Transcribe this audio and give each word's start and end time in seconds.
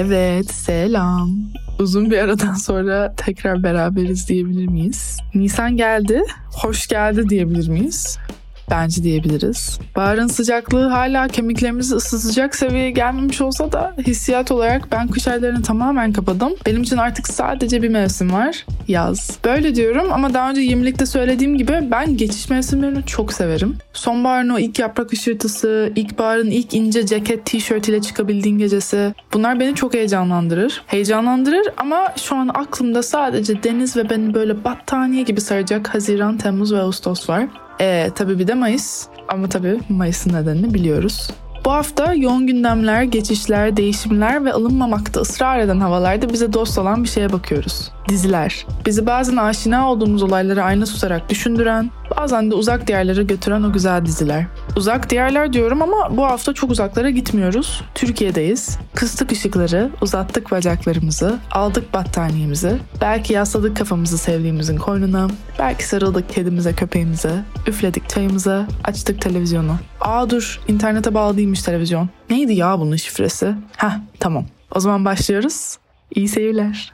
Evet, 0.00 0.50
selam. 0.50 1.30
Uzun 1.78 2.10
bir 2.10 2.18
aradan 2.18 2.54
sonra 2.54 3.14
tekrar 3.16 3.62
beraberiz 3.62 4.28
diyebilir 4.28 4.66
miyiz? 4.66 5.16
Nisan 5.34 5.76
geldi, 5.76 6.22
hoş 6.52 6.88
geldi 6.88 7.28
diyebilir 7.28 7.68
miyiz? 7.68 8.18
Bence 8.70 9.02
diyebiliriz. 9.02 9.78
Baharın 9.96 10.26
sıcaklığı 10.26 10.88
hala 10.88 11.28
kemiklerimizi 11.28 11.94
ısıtacak 11.94 12.56
seviyeye 12.56 12.90
gelmemiş 12.90 13.40
olsa 13.40 13.72
da 13.72 13.94
hissiyat 14.06 14.52
olarak 14.52 14.92
ben 14.92 15.08
kış 15.08 15.28
aylarını 15.28 15.62
tamamen 15.62 16.12
kapadım. 16.12 16.52
Benim 16.66 16.82
için 16.82 16.96
artık 16.96 17.28
sadece 17.28 17.82
bir 17.82 17.88
mevsim 17.88 18.32
var. 18.32 18.66
Yaz. 18.88 19.38
Böyle 19.44 19.74
diyorum 19.74 20.12
ama 20.12 20.34
daha 20.34 20.50
önce 20.50 20.60
20'likte 20.60 21.06
söylediğim 21.06 21.58
gibi 21.58 21.88
ben 21.90 22.16
geçiş 22.16 22.50
mevsimlerini 22.50 23.06
çok 23.06 23.32
severim. 23.32 23.76
Sonbaharın 23.92 24.48
o 24.48 24.58
ilk 24.58 24.78
yaprak 24.78 25.12
ışırtısı, 25.12 25.92
ilkbaharın 25.96 26.50
ilk 26.50 26.74
ince 26.74 27.06
ceket 27.06 27.46
tişört 27.46 27.88
ile 27.88 28.00
çıkabildiğin 28.00 28.58
gecesi 28.58 29.14
bunlar 29.32 29.60
beni 29.60 29.74
çok 29.74 29.94
heyecanlandırır. 29.94 30.82
Heyecanlandırır 30.86 31.66
ama 31.76 32.12
şu 32.16 32.36
an 32.36 32.48
aklımda 32.48 33.02
sadece 33.02 33.62
deniz 33.62 33.96
ve 33.96 34.10
beni 34.10 34.34
böyle 34.34 34.64
battaniye 34.64 35.22
gibi 35.22 35.40
saracak 35.40 35.94
Haziran, 35.94 36.38
Temmuz 36.38 36.72
ve 36.72 36.78
Ağustos 36.80 37.28
var. 37.28 37.46
Ee, 37.80 38.10
tabii 38.14 38.38
bir 38.38 38.46
de 38.46 38.54
Mayıs. 38.54 39.06
Ama 39.28 39.48
tabii 39.48 39.80
Mayıs'ın 39.88 40.32
nedenini 40.32 40.74
biliyoruz. 40.74 41.30
Bu 41.64 41.72
hafta 41.72 42.14
yoğun 42.14 42.46
gündemler, 42.46 43.02
geçişler, 43.02 43.76
değişimler 43.76 44.44
ve 44.44 44.52
alınmamakta 44.52 45.20
ısrar 45.20 45.58
eden 45.58 45.80
havalarda 45.80 46.32
bize 46.32 46.52
dost 46.52 46.78
olan 46.78 47.04
bir 47.04 47.08
şeye 47.08 47.32
bakıyoruz. 47.32 47.90
Diziler. 48.08 48.66
Bizi 48.86 49.06
bazen 49.06 49.36
aşina 49.36 49.90
olduğumuz 49.90 50.22
olayları 50.22 50.62
ayna 50.64 50.84
tutarak 50.84 51.28
düşündüren, 51.28 51.90
bazen 52.16 52.50
de 52.50 52.54
uzak 52.54 52.86
diyarlara 52.86 53.22
götüren 53.22 53.62
o 53.62 53.72
güzel 53.72 54.06
diziler. 54.06 54.46
Uzak 54.76 55.10
diyarlar 55.10 55.52
diyorum 55.52 55.82
ama 55.82 56.16
bu 56.16 56.24
hafta 56.24 56.54
çok 56.54 56.70
uzaklara 56.70 57.10
gitmiyoruz. 57.10 57.84
Türkiye'deyiz. 57.94 58.78
Kıstık 58.94 59.32
ışıkları, 59.32 59.90
uzattık 60.00 60.50
bacaklarımızı, 60.50 61.38
aldık 61.50 61.94
battaniyemizi, 61.94 62.78
belki 63.00 63.32
yasladık 63.32 63.76
kafamızı 63.76 64.18
sevdiğimizin 64.18 64.76
koynuna, 64.76 65.28
belki 65.58 65.88
sarıldık 65.88 66.28
kedimize 66.34 66.72
köpeğimize, 66.72 67.44
üfledik 67.66 68.08
çayımıza, 68.08 68.66
açtık 68.84 69.20
televizyonu. 69.20 69.76
Aa 70.00 70.30
dur, 70.30 70.60
internete 70.68 71.14
bağlı 71.14 71.36
değilmiş 71.36 71.62
televizyon. 71.62 72.08
Neydi 72.30 72.52
ya 72.52 72.80
bunun 72.80 72.96
şifresi? 72.96 73.54
Heh, 73.76 73.92
tamam. 74.20 74.44
O 74.74 74.80
zaman 74.80 75.04
başlıyoruz. 75.04 75.76
İyi 76.14 76.28
seyirler. 76.28 76.92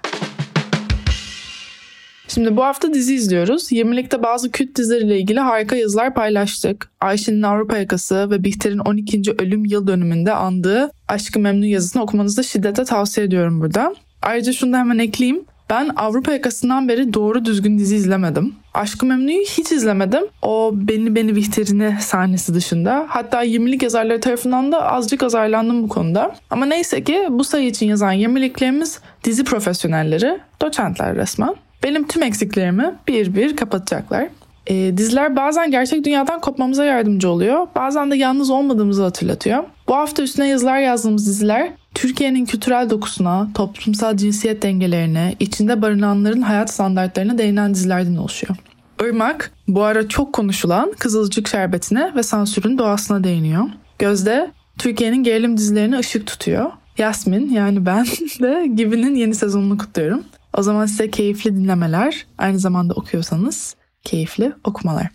Şimdi 2.28 2.56
bu 2.56 2.64
hafta 2.64 2.94
dizi 2.94 3.14
izliyoruz. 3.14 3.72
20'likte 3.72 4.22
bazı 4.22 4.50
kült 4.50 4.76
dizileriyle 4.76 5.18
ilgili 5.18 5.40
harika 5.40 5.76
yazılar 5.76 6.14
paylaştık. 6.14 6.90
Ayşe'nin 7.00 7.42
Avrupa 7.42 7.76
Yakası 7.76 8.30
ve 8.30 8.44
Bihter'in 8.44 8.78
12. 8.78 9.22
ölüm 9.38 9.64
yıl 9.64 9.86
dönümünde 9.86 10.32
andığı 10.32 10.90
Aşkı 11.08 11.38
Memnu 11.38 11.64
yazısını 11.66 12.02
okumanızı 12.02 12.44
şiddetle 12.44 12.84
tavsiye 12.84 13.26
ediyorum 13.26 13.60
burada. 13.60 13.94
Ayrıca 14.22 14.52
şunu 14.52 14.72
da 14.72 14.78
hemen 14.78 14.98
ekleyeyim. 14.98 15.44
Ben 15.70 15.90
Avrupa 15.96 16.32
yakasından 16.32 16.88
beri 16.88 17.14
doğru 17.14 17.44
düzgün 17.44 17.78
dizi 17.78 17.96
izlemedim. 17.96 18.54
Aşkı 18.74 19.06
Memnu'yu 19.06 19.40
hiç 19.40 19.72
izlemedim. 19.72 20.22
O 20.42 20.70
Beni 20.74 21.14
Beni 21.14 21.36
Bihter'ini 21.36 21.96
sahnesi 22.00 22.54
dışında. 22.54 23.06
Hatta 23.08 23.44
20'lik 23.44 23.82
yazarları 23.82 24.20
tarafından 24.20 24.72
da 24.72 24.92
azıcık 24.92 25.22
azarlandım 25.22 25.82
bu 25.82 25.88
konuda. 25.88 26.34
Ama 26.50 26.66
neyse 26.66 27.04
ki 27.04 27.26
bu 27.30 27.44
sayı 27.44 27.66
için 27.66 27.86
yazan 27.86 28.14
20'liklerimiz 28.14 28.98
dizi 29.24 29.44
profesyonelleri, 29.44 30.38
doçentler 30.62 31.16
resmen. 31.16 31.54
Benim 31.82 32.06
tüm 32.06 32.22
eksiklerimi 32.22 32.94
bir 33.08 33.34
bir 33.34 33.56
kapatacaklar. 33.56 34.28
E, 34.66 34.96
diziler 34.96 35.36
bazen 35.36 35.70
gerçek 35.70 36.04
dünyadan 36.04 36.40
kopmamıza 36.40 36.84
yardımcı 36.84 37.30
oluyor. 37.30 37.66
Bazen 37.74 38.10
de 38.10 38.16
yalnız 38.16 38.50
olmadığımızı 38.50 39.02
hatırlatıyor. 39.02 39.64
Bu 39.88 39.94
hafta 39.94 40.22
üstüne 40.22 40.48
yazılar 40.48 40.78
yazdığımız 40.78 41.26
diziler 41.26 41.72
Türkiye'nin 41.94 42.44
kültürel 42.44 42.90
dokusuna, 42.90 43.48
toplumsal 43.54 44.16
cinsiyet 44.16 44.62
dengelerine, 44.62 45.34
içinde 45.40 45.82
barınanların 45.82 46.42
hayat 46.42 46.70
standartlarına 46.70 47.38
değinen 47.38 47.74
dizilerden 47.74 48.16
oluşuyor. 48.16 48.56
Irmak 49.02 49.52
bu 49.68 49.82
ara 49.82 50.08
çok 50.08 50.32
konuşulan 50.32 50.92
Kızılcık 50.98 51.48
Şerbeti'ne 51.48 52.12
ve 52.16 52.22
sansürün 52.22 52.78
doğasına 52.78 53.24
değiniyor. 53.24 53.64
Gözde 53.98 54.50
Türkiye'nin 54.78 55.22
gerilim 55.22 55.56
dizilerine 55.56 55.98
ışık 55.98 56.26
tutuyor. 56.26 56.70
Yasmin 56.98 57.50
yani 57.50 57.86
ben 57.86 58.04
de 58.40 58.66
Gibi'nin 58.74 59.14
yeni 59.14 59.34
sezonunu 59.34 59.78
kutluyorum. 59.78 60.24
O 60.56 60.62
zaman 60.62 60.86
size 60.86 61.10
keyifli 61.10 61.56
dinlemeler, 61.56 62.26
aynı 62.38 62.58
zamanda 62.58 62.94
okuyorsanız 62.94 63.76
keyifli 64.02 64.52
okumalar. 64.64 65.06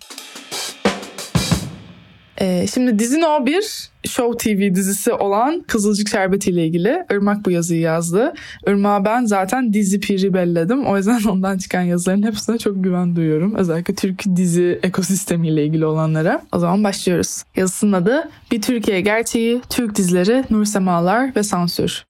Ee, 2.42 2.66
şimdi 2.74 3.00
Dizi 3.00 3.22
No 3.22 3.46
1 3.46 3.90
Show 4.08 4.38
TV 4.38 4.76
dizisi 4.76 5.14
olan 5.14 5.64
Kızılcık 5.68 6.10
Şerbeti 6.10 6.50
ile 6.50 6.66
ilgili 6.66 7.06
Irmak 7.12 7.46
bu 7.46 7.52
yazıyı 7.52 7.82
yazdı. 7.82 8.34
Irmak'a 8.68 9.06
ben 9.06 9.26
zaten 9.26 9.74
dizi 9.74 10.00
piri 10.00 10.34
belledim. 10.34 10.86
O 10.86 10.98
yüzden 10.98 11.24
ondan 11.30 11.58
çıkan 11.58 11.82
yazıların 11.82 12.24
hepsine 12.24 12.58
çok 12.58 12.84
güven 12.84 13.16
duyuyorum. 13.16 13.56
Özellikle 13.56 13.96
Türk 13.96 14.24
dizi 14.36 14.80
ekosistemiyle 14.84 15.66
ilgili 15.66 15.86
olanlara. 15.86 16.42
O 16.52 16.60
zaman 16.60 16.84
başlıyoruz. 16.84 17.44
Yazısının 17.56 17.94
adı 17.94 18.30
Bir 18.52 18.62
Türkiye 18.62 19.02
Gerçeği, 19.02 19.62
Türk 19.70 19.96
Dizileri, 19.96 20.44
Nur 20.50 20.66
Semalar 20.66 21.36
ve 21.36 21.44
Sansür. 21.44 22.06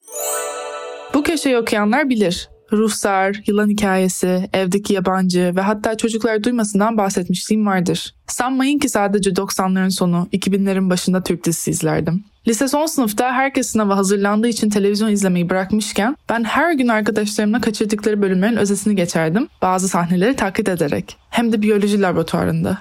Bu 1.13 1.24
köşeyi 1.24 1.58
okuyanlar 1.58 2.09
bilir. 2.09 2.50
Ruhsar, 2.72 3.42
yılan 3.48 3.70
hikayesi, 3.70 4.50
evdeki 4.54 4.94
yabancı 4.94 5.54
ve 5.56 5.62
hatta 5.62 5.98
çocuklar 5.98 6.44
duymasından 6.44 6.98
bahsetmişliğim 6.98 7.66
vardır. 7.66 8.16
Sanmayın 8.28 8.80
ki 8.80 8.90
sadece 8.90 9.30
90'ların 9.30 9.92
sonu, 9.92 10.28
2000'lerin 10.34 10.90
başında 10.90 11.24
Türk 11.24 11.46
dizisi 11.46 11.72
izlerdim. 11.72 12.24
Lise 12.48 12.68
son 12.68 12.86
sınıfta 12.86 13.34
herkes 13.34 13.70
sınava 13.70 13.98
hazırlandığı 13.98 14.48
için 14.48 14.70
televizyon 14.70 15.10
izlemeyi 15.10 15.50
bırakmışken 15.50 16.18
ben 16.30 16.44
her 16.44 16.74
gün 16.74 16.88
arkadaşlarımla 16.88 17.62
kaçırdıkları 17.62 18.22
bölümlerin 18.22 18.56
özetini 18.58 18.96
geçerdim. 18.96 19.48
Bazı 19.62 19.88
sahneleri 19.88 20.36
taklit 20.36 20.70
ederek. 20.70 21.18
Hem 21.30 21.52
de 21.52 21.62
biyoloji 21.62 22.02
laboratuvarında. 22.02 22.78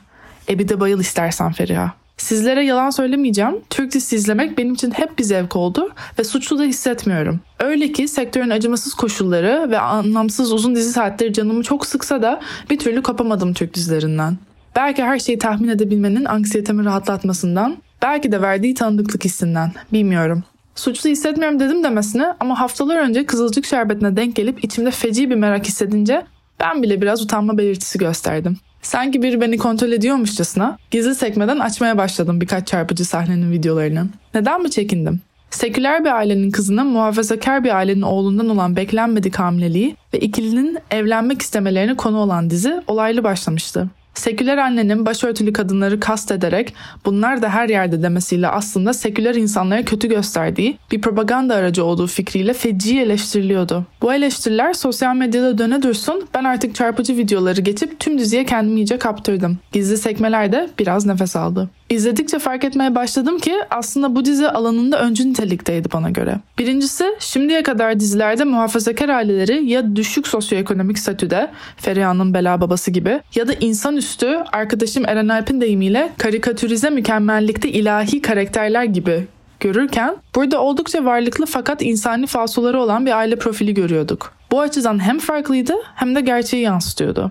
E 0.49 0.59
bir 0.59 0.69
de 0.69 0.81
bayıl 0.81 1.01
istersen 1.01 1.53
Feriha. 1.53 1.93
Sizlere 2.21 2.65
yalan 2.65 2.91
söylemeyeceğim. 2.91 3.61
Türk 3.71 3.93
dizisi 3.93 4.17
izlemek 4.17 4.59
benim 4.59 4.75
için 4.75 4.91
hep 4.91 5.19
bir 5.19 5.25
zevk 5.25 5.57
oldu 5.57 5.91
ve 6.19 6.25
suçlu 6.25 6.59
da 6.59 6.63
hissetmiyorum. 6.63 7.41
Öyle 7.61 7.93
ki 7.93 8.09
sektörün 8.09 8.51
acımasız 8.51 8.95
koşulları 8.95 9.71
ve 9.71 9.79
anlamsız 9.79 10.53
uzun 10.53 10.75
dizi 10.75 10.93
saatleri 10.93 11.33
canımı 11.33 11.63
çok 11.63 11.87
sıksa 11.87 12.23
da 12.23 12.41
bir 12.71 12.79
türlü 12.79 13.03
kopamadım 13.03 13.55
Türk 13.55 13.75
dizilerinden. 13.75 14.39
Belki 14.77 15.03
her 15.03 15.19
şeyi 15.19 15.39
tahmin 15.39 15.69
edebilmenin 15.69 16.25
anksiyetemi 16.25 16.85
rahatlatmasından, 16.85 17.77
belki 18.03 18.33
de 18.33 18.43
verdiği 18.43 18.75
tanıdıklık 18.75 19.25
hissinden, 19.25 19.73
bilmiyorum. 19.93 20.45
Suçlu 20.75 21.11
hissetmiyorum 21.11 21.61
dedim 21.61 21.85
demesine 21.85 22.35
ama 22.41 22.61
haftalar 22.61 22.97
önce 22.97 23.27
Kızılcık 23.27 23.67
Şerbeti'ne 23.67 24.17
denk 24.17 24.37
gelip 24.37 24.65
içimde 24.65 24.91
feci 24.91 25.31
bir 25.31 25.37
merak 25.37 25.67
hissedince 25.67 26.23
ben 26.61 26.83
bile 26.83 27.03
biraz 27.03 27.23
utanma 27.23 27.59
belirtisi 27.59 27.99
gösterdim. 27.99 28.57
Sanki 28.83 29.23
biri 29.23 29.41
beni 29.41 29.59
kontrol 29.59 29.93
ediyormuşçasına 29.93 30.79
gizli 30.91 31.15
sekmeden 31.15 31.59
açmaya 31.59 31.99
başladım 31.99 32.41
birkaç 32.41 32.69
çarpıcı 32.69 33.05
sahnenin 33.05 33.53
videolarını. 33.53 34.07
Neden 34.35 34.63
mi 34.63 34.71
çekindim? 34.71 35.21
Seküler 35.51 36.05
bir 36.05 36.11
ailenin 36.17 36.51
kızının 36.51 36.87
muhafazakar 36.87 37.65
bir 37.65 37.77
ailenin 37.77 38.03
oğlundan 38.03 38.49
olan 38.49 38.77
beklenmedik 38.77 39.39
hamileliği 39.39 39.97
ve 40.15 40.19
ikilinin 40.19 40.79
evlenmek 40.91 41.43
istemelerine 41.43 41.97
konu 41.97 42.19
olan 42.19 42.51
dizi 42.51 42.83
olaylı 42.87 43.25
başlamıştı. 43.25 43.89
Seküler 44.15 44.59
annenin 44.59 45.07
başörtülü 45.07 45.53
kadınları 45.53 46.01
kast 46.01 46.33
ederek 46.33 46.75
bunlar 47.05 47.43
da 47.43 47.49
her 47.49 47.69
yerde 47.69 48.03
demesiyle 48.03 48.49
aslında 48.49 48.93
seküler 48.93 49.35
insanlara 49.35 49.85
kötü 49.85 50.09
gösterdiği 50.09 50.79
bir 50.93 51.01
propaganda 51.01 51.55
aracı 51.55 51.85
olduğu 51.85 52.07
fikriyle 52.07 52.53
feci 52.53 53.01
eleştiriliyordu. 53.01 53.87
Bu 54.03 54.15
eleştiriler 54.15 54.73
sosyal 54.73 55.15
medyada 55.15 55.59
döne 55.59 55.83
dursun 55.83 56.29
ben 56.35 56.45
artık 56.45 56.75
çarpıcı 56.75 57.17
videoları 57.17 57.61
geçip 57.61 58.01
tüm 58.01 58.19
diziye 58.19 58.45
kendimi 58.45 58.81
iyice 58.81 58.99
kaptırdım. 58.99 59.59
Gizli 59.73 59.97
sekmeler 59.97 60.53
de 60.53 60.71
biraz 60.79 61.07
nefes 61.07 61.37
aldı. 61.37 61.71
İzledikçe 61.91 62.39
fark 62.39 62.65
etmeye 62.65 62.95
başladım 62.95 63.39
ki 63.39 63.55
aslında 63.71 64.17
bu 64.17 64.25
dizi 64.25 64.49
alanında 64.49 65.01
öncü 65.01 65.31
nitelikteydi 65.31 65.89
bana 65.93 66.11
göre. 66.11 66.37
Birincisi 66.59 67.05
şimdiye 67.19 67.63
kadar 67.63 68.01
dizilerde 68.01 68.45
muhafazakar 68.45 69.09
aileleri 69.09 69.71
ya 69.71 69.97
düşük 69.97 70.29
sosyoekonomik 70.29 70.99
statüde 70.99 71.51
Feriha'nın 71.77 72.35
bela 72.35 72.61
babası 72.61 72.91
gibi 72.91 73.21
ya 73.35 73.49
da 73.49 73.53
insanüstü 73.53 74.39
arkadaşım 74.53 75.05
Eren 75.07 75.29
Alp'in 75.29 75.61
deyimiyle 75.61 76.13
karikatürize 76.19 76.91
mükemmellikte 76.91 77.69
ilahi 77.69 78.23
karakterler 78.23 78.85
gibi 78.85 79.27
görürken 79.61 80.17
burada 80.35 80.61
oldukça 80.63 81.05
varlıklı 81.05 81.47
fakat 81.47 81.83
insani 81.83 82.27
falsoları 82.27 82.81
olan 82.81 83.07
bir 83.07 83.19
aile 83.19 83.37
profili 83.37 83.75
görüyorduk. 83.75 84.33
Bu 84.53 84.61
açıdan 84.61 85.05
hem 85.05 85.19
farklıydı 85.19 85.75
hem 85.95 86.15
de 86.15 86.21
gerçeği 86.21 86.63
yansıtıyordu. 86.63 87.31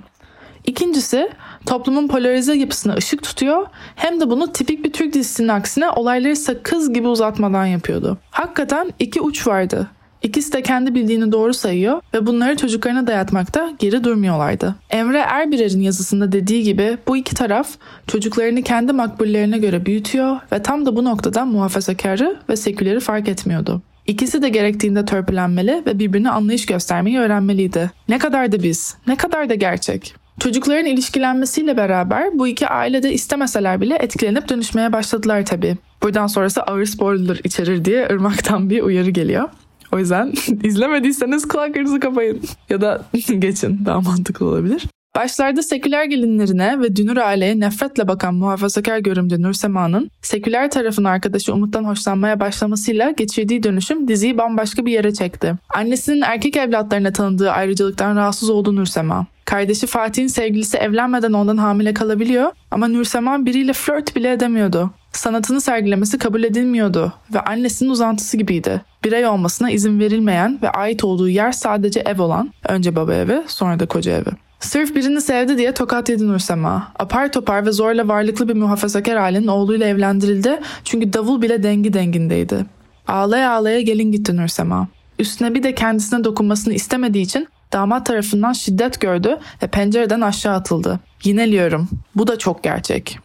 İkincisi 0.65 1.29
toplumun 1.65 2.07
polarize 2.07 2.55
yapısına 2.55 2.93
ışık 2.93 3.23
tutuyor 3.23 3.67
hem 3.95 4.19
de 4.19 4.29
bunu 4.29 4.51
tipik 4.51 4.85
bir 4.85 4.93
Türk 4.93 5.13
dizisinin 5.13 5.47
aksine 5.47 5.89
olayları 5.89 6.35
sakız 6.35 6.93
gibi 6.93 7.07
uzatmadan 7.07 7.65
yapıyordu. 7.65 8.17
Hakikaten 8.31 8.93
iki 8.99 9.21
uç 9.21 9.47
vardı. 9.47 9.87
İkisi 10.21 10.53
de 10.53 10.61
kendi 10.61 10.95
bildiğini 10.95 11.31
doğru 11.31 11.53
sayıyor 11.53 12.01
ve 12.13 12.25
bunları 12.27 12.57
çocuklarına 12.57 13.07
dayatmakta 13.07 13.71
geri 13.79 14.03
durmuyorlardı. 14.03 14.75
Emre 14.89 15.17
Erbirer'in 15.17 15.81
yazısında 15.81 16.31
dediği 16.31 16.63
gibi 16.63 16.97
bu 17.07 17.17
iki 17.17 17.35
taraf 17.35 17.69
çocuklarını 18.07 18.61
kendi 18.61 18.93
makbullerine 18.93 19.57
göre 19.57 19.85
büyütüyor 19.85 20.37
ve 20.51 20.61
tam 20.61 20.85
da 20.85 20.95
bu 20.95 21.05
noktada 21.05 21.45
muhafazakarı 21.45 22.37
ve 22.49 22.55
seküleri 22.55 22.99
fark 22.99 23.27
etmiyordu. 23.27 23.81
İkisi 24.07 24.41
de 24.41 24.49
gerektiğinde 24.49 25.05
törpülenmeli 25.05 25.83
ve 25.85 25.99
birbirine 25.99 26.29
anlayış 26.29 26.65
göstermeyi 26.65 27.19
öğrenmeliydi. 27.19 27.91
Ne 28.09 28.17
kadar 28.17 28.51
da 28.51 28.63
biz, 28.63 28.97
ne 29.07 29.15
kadar 29.15 29.49
da 29.49 29.55
gerçek. 29.55 30.15
Çocukların 30.39 30.85
ilişkilenmesiyle 30.85 31.77
beraber 31.77 32.39
bu 32.39 32.47
iki 32.47 32.67
aile 32.67 33.03
de 33.03 33.13
istemeseler 33.13 33.81
bile 33.81 33.95
etkilenip 33.95 34.49
dönüşmeye 34.49 34.93
başladılar 34.93 35.45
tabii. 35.45 35.77
Buradan 36.03 36.27
sonrası 36.27 36.63
ağır 36.63 36.85
spoiler 36.85 37.39
içerir 37.43 37.85
diye 37.85 38.07
ırmaktan 38.11 38.69
bir 38.69 38.81
uyarı 38.81 39.09
geliyor. 39.09 39.49
O 39.91 39.99
yüzden 39.99 40.33
izlemediyseniz 40.63 41.47
kulaklarınızı 41.47 41.99
kapayın 41.99 42.41
ya 42.69 42.81
da 42.81 43.01
geçin 43.39 43.85
daha 43.85 44.01
mantıklı 44.01 44.45
olabilir. 44.45 44.87
Başlarda 45.15 45.63
seküler 45.63 46.03
gelinlerine 46.05 46.79
ve 46.79 46.95
dünür 46.95 47.17
aileye 47.17 47.59
nefretle 47.59 48.07
bakan 48.07 48.33
muhafazakar 48.35 48.99
görümcü 48.99 49.41
Nursema'nın 49.41 50.11
seküler 50.21 50.71
tarafın 50.71 51.03
arkadaşı 51.03 51.53
Umut'tan 51.53 51.83
hoşlanmaya 51.83 52.39
başlamasıyla 52.39 53.11
geçirdiği 53.11 53.63
dönüşüm 53.63 54.07
diziyi 54.07 54.37
bambaşka 54.37 54.85
bir 54.85 54.91
yere 54.91 55.13
çekti. 55.13 55.53
Annesinin 55.75 56.21
erkek 56.21 56.57
evlatlarına 56.57 57.13
tanıdığı 57.13 57.51
ayrıcalıktan 57.51 58.15
rahatsız 58.15 58.49
oldu 58.49 58.75
Nursema. 58.75 59.27
Kardeşi 59.49 59.87
Fatih'in 59.87 60.27
sevgilisi 60.27 60.77
evlenmeden 60.77 61.33
ondan 61.33 61.57
hamile 61.57 61.93
kalabiliyor 61.93 62.51
ama 62.71 62.87
Nursema 62.87 63.45
biriyle 63.45 63.73
flört 63.73 64.15
bile 64.15 64.31
edemiyordu. 64.31 64.91
Sanatını 65.11 65.61
sergilemesi 65.61 66.17
kabul 66.17 66.43
edilmiyordu 66.43 67.13
ve 67.33 67.39
annesinin 67.39 67.89
uzantısı 67.89 68.37
gibiydi. 68.37 68.81
Birey 69.03 69.27
olmasına 69.27 69.71
izin 69.71 69.99
verilmeyen 69.99 70.59
ve 70.61 70.69
ait 70.69 71.03
olduğu 71.03 71.29
yer 71.29 71.51
sadece 71.51 71.99
ev 71.99 72.21
olan, 72.21 72.53
önce 72.67 72.95
baba 72.95 73.13
evi 73.13 73.43
sonra 73.47 73.79
da 73.79 73.85
koca 73.85 74.11
evi. 74.11 74.29
Sırf 74.59 74.95
birini 74.95 75.21
sevdi 75.21 75.57
diye 75.57 75.73
tokat 75.73 76.09
yedi 76.09 76.27
Nursema. 76.27 76.91
Apar 76.99 77.31
topar 77.31 77.65
ve 77.65 77.71
zorla 77.71 78.07
varlıklı 78.07 78.49
bir 78.49 78.55
muhafazakar 78.55 79.15
ailenin 79.15 79.47
oğluyla 79.47 79.87
evlendirildi 79.87 80.59
çünkü 80.83 81.13
davul 81.13 81.41
bile 81.41 81.63
dengi 81.63 81.93
dengindeydi. 81.93 82.65
Ağlaya 83.07 83.51
ağlaya 83.51 83.81
gelin 83.81 84.11
gitti 84.11 84.37
Nursema. 84.37 84.87
Üstüne 85.19 85.55
bir 85.55 85.63
de 85.63 85.75
kendisine 85.75 86.23
dokunmasını 86.23 86.73
istemediği 86.73 87.21
için 87.21 87.47
damat 87.73 88.05
tarafından 88.05 88.53
şiddet 88.53 89.01
gördü 89.01 89.37
ve 89.63 89.67
pencereden 89.67 90.21
aşağı 90.21 90.55
atıldı. 90.55 90.99
Yineliyorum. 91.23 91.89
Bu 92.15 92.27
da 92.27 92.37
çok 92.37 92.63
gerçek. 92.63 93.19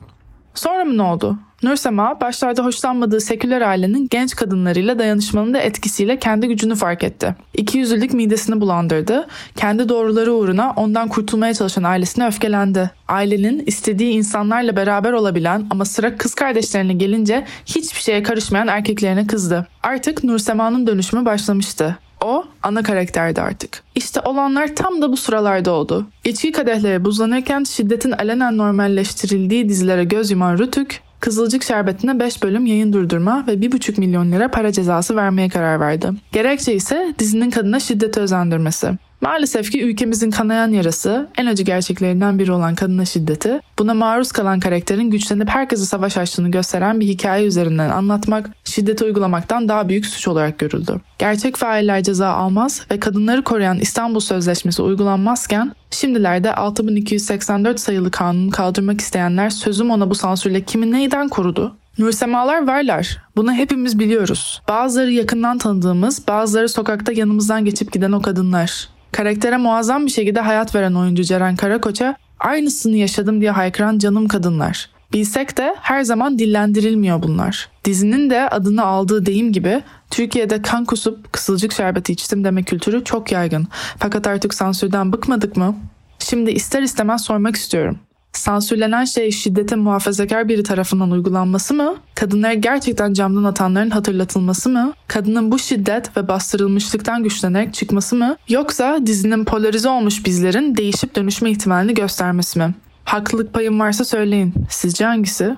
Sonra 0.54 0.84
mı 0.84 0.96
ne 0.96 1.02
oldu? 1.02 1.38
Nursema 1.62 2.20
başlarda 2.20 2.64
hoşlanmadığı 2.64 3.20
seküler 3.20 3.60
ailenin 3.60 4.08
genç 4.10 4.36
kadınlarıyla 4.36 4.98
dayanışmanın 4.98 5.54
da 5.54 5.58
etkisiyle 5.58 6.18
kendi 6.18 6.48
gücünü 6.48 6.74
fark 6.74 7.04
etti. 7.04 7.34
İki 7.54 7.78
yüzlülük 7.78 8.14
midesini 8.14 8.60
bulandırdı. 8.60 9.26
Kendi 9.56 9.88
doğruları 9.88 10.32
uğruna 10.32 10.72
ondan 10.76 11.08
kurtulmaya 11.08 11.54
çalışan 11.54 11.82
ailesine 11.82 12.26
öfkelendi. 12.26 12.90
Ailenin 13.08 13.62
istediği 13.66 14.12
insanlarla 14.12 14.76
beraber 14.76 15.12
olabilen 15.12 15.66
ama 15.70 15.84
sıra 15.84 16.16
kız 16.16 16.34
kardeşlerine 16.34 16.92
gelince 16.92 17.46
hiçbir 17.66 18.00
şeye 18.00 18.22
karışmayan 18.22 18.68
erkeklerine 18.68 19.26
kızdı. 19.26 19.66
Artık 19.82 20.24
Nursema'nın 20.24 20.86
dönüşümü 20.86 21.24
başlamıştı. 21.24 21.98
O 22.24 22.44
ana 22.62 22.82
karakterdi 22.82 23.40
artık. 23.40 23.82
İşte 23.94 24.20
olanlar 24.20 24.76
tam 24.76 25.02
da 25.02 25.12
bu 25.12 25.16
sıralarda 25.16 25.72
oldu. 25.72 26.06
İçki 26.24 26.52
kadehleri 26.52 27.04
buzlanırken 27.04 27.64
şiddetin 27.64 28.12
alenen 28.12 28.56
normalleştirildiği 28.56 29.68
dizilere 29.68 30.04
göz 30.04 30.30
yuman 30.30 30.58
Rütük, 30.58 31.00
Kızılcık 31.20 31.62
Şerbeti'ne 31.62 32.20
5 32.20 32.42
bölüm 32.42 32.66
yayın 32.66 32.92
durdurma 32.92 33.44
ve 33.46 33.52
1,5 33.52 34.00
milyon 34.00 34.32
lira 34.32 34.50
para 34.50 34.72
cezası 34.72 35.16
vermeye 35.16 35.48
karar 35.48 35.80
verdi. 35.80 36.10
Gerekçe 36.32 36.74
ise 36.74 37.14
dizinin 37.18 37.50
kadına 37.50 37.80
şiddeti 37.80 38.20
özendirmesi. 38.20 38.90
Maalesef 39.24 39.70
ki 39.70 39.82
ülkemizin 39.82 40.30
kanayan 40.30 40.72
yarası, 40.72 41.28
en 41.36 41.46
acı 41.46 41.62
gerçeklerinden 41.62 42.38
biri 42.38 42.52
olan 42.52 42.74
kadına 42.74 43.04
şiddeti, 43.04 43.60
buna 43.78 43.94
maruz 43.94 44.32
kalan 44.32 44.60
karakterin 44.60 45.10
güçlenip 45.10 45.48
herkese 45.48 45.84
savaş 45.84 46.16
açtığını 46.16 46.50
gösteren 46.50 47.00
bir 47.00 47.06
hikaye 47.06 47.46
üzerinden 47.46 47.90
anlatmak, 47.90 48.50
şiddeti 48.64 49.04
uygulamaktan 49.04 49.68
daha 49.68 49.88
büyük 49.88 50.06
suç 50.06 50.28
olarak 50.28 50.58
görüldü. 50.58 51.00
Gerçek 51.18 51.56
failler 51.56 52.02
ceza 52.02 52.28
almaz 52.28 52.86
ve 52.90 53.00
kadınları 53.00 53.44
koruyan 53.44 53.78
İstanbul 53.78 54.20
Sözleşmesi 54.20 54.82
uygulanmazken, 54.82 55.72
şimdilerde 55.90 56.54
6284 56.54 57.80
sayılı 57.80 58.10
kanunu 58.10 58.50
kaldırmak 58.50 59.00
isteyenler 59.00 59.50
sözüm 59.50 59.90
ona 59.90 60.10
bu 60.10 60.14
sansürle 60.14 60.60
kimi 60.60 60.92
neyden 60.92 61.28
korudu? 61.28 61.76
Nursemalar 61.98 62.66
varlar. 62.66 63.18
Bunu 63.36 63.52
hepimiz 63.52 63.98
biliyoruz. 63.98 64.62
Bazıları 64.68 65.10
yakından 65.10 65.58
tanıdığımız, 65.58 66.28
bazıları 66.28 66.68
sokakta 66.68 67.12
yanımızdan 67.12 67.64
geçip 67.64 67.92
giden 67.92 68.12
o 68.12 68.22
kadınlar. 68.22 68.93
Karaktere 69.14 69.56
muazzam 69.56 70.06
bir 70.06 70.10
şekilde 70.10 70.40
hayat 70.40 70.74
veren 70.74 70.94
oyuncu 70.94 71.24
Ceren 71.24 71.56
Karakoç'a 71.56 72.16
aynısını 72.40 72.96
yaşadım 72.96 73.40
diye 73.40 73.50
haykıran 73.50 73.98
canım 73.98 74.28
kadınlar. 74.28 74.90
Bilsek 75.12 75.56
de 75.56 75.76
her 75.80 76.02
zaman 76.02 76.38
dillendirilmiyor 76.38 77.22
bunlar. 77.22 77.68
Dizinin 77.84 78.30
de 78.30 78.48
adını 78.48 78.84
aldığı 78.84 79.26
deyim 79.26 79.52
gibi 79.52 79.82
Türkiye'de 80.10 80.62
kan 80.62 80.84
kusup 80.84 81.32
kısılcık 81.32 81.72
şerbeti 81.72 82.12
içtim 82.12 82.44
deme 82.44 82.62
kültürü 82.62 83.04
çok 83.04 83.32
yaygın. 83.32 83.66
Fakat 83.98 84.26
artık 84.26 84.54
sansürden 84.54 85.12
bıkmadık 85.12 85.56
mı? 85.56 85.76
Şimdi 86.18 86.50
ister 86.50 86.82
istemez 86.82 87.24
sormak 87.24 87.56
istiyorum. 87.56 87.98
Sansürlenen 88.36 89.04
şey 89.04 89.30
şiddete 89.30 89.76
muhafazakar 89.76 90.48
biri 90.48 90.62
tarafından 90.62 91.10
uygulanması 91.10 91.74
mı? 91.74 91.96
Kadınları 92.14 92.54
gerçekten 92.54 93.12
camdan 93.12 93.44
atanların 93.44 93.90
hatırlatılması 93.90 94.68
mı? 94.68 94.92
Kadının 95.08 95.52
bu 95.52 95.58
şiddet 95.58 96.16
ve 96.16 96.28
bastırılmışlıktan 96.28 97.22
güçlenerek 97.22 97.74
çıkması 97.74 98.16
mı? 98.16 98.36
Yoksa 98.48 98.98
dizinin 99.06 99.44
polarize 99.44 99.88
olmuş 99.88 100.26
bizlerin 100.26 100.76
değişip 100.76 101.16
dönüşme 101.16 101.50
ihtimalini 101.50 101.94
göstermesi 101.94 102.58
mi? 102.58 102.74
Haklılık 103.04 103.54
payım 103.54 103.80
varsa 103.80 104.04
söyleyin. 104.04 104.54
Sizce 104.70 105.04
hangisi? 105.04 105.56